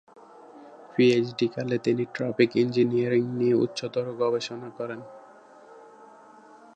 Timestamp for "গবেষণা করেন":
4.13-5.01